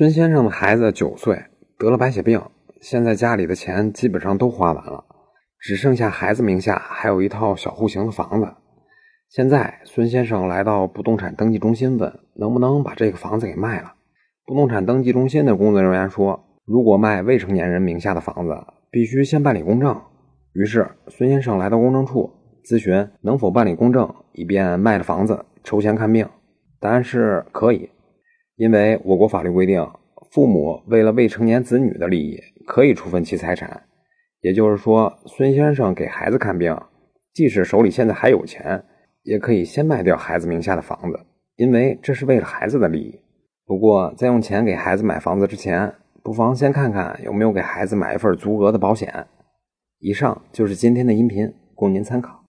[0.00, 1.44] 孙先生的孩子九岁，
[1.76, 2.40] 得了白血病，
[2.80, 5.04] 现在家里的钱基本上都花完了，
[5.58, 8.48] 只剩下孩子名下还有一套小户型的房子。
[9.28, 13.92] 现在孙先生来到不动产登记中心问，能不能把这个房子给卖了？
[14.46, 18.56] 不动产登记中心的工作人员说，如果卖未成年人名下的房子，
[18.90, 20.00] 必须先办理公证。
[20.54, 22.32] 于是孙先生来到公证处
[22.64, 26.26] 咨询能否办理公证，以便卖了房子筹钱看病。
[26.80, 27.90] 答案是可以，
[28.60, 29.82] 因为我国法律规定，
[30.30, 33.84] 父母为了未成年子女的利益，可以处分其财产。
[34.42, 36.76] 也就是说，孙先生给孩子看病，
[37.32, 38.84] 即使手里现在还有钱。
[39.22, 41.20] 也可以先卖掉孩子名下的房子，
[41.56, 43.18] 因为这是为了孩子的利益。
[43.64, 45.90] 不过，在用钱给孩子买房子之前，
[46.22, 49.26] 不妨先看看有没有给孩子买一份足额的保险。
[49.98, 52.44] 以上就是今天的音频，供您参考。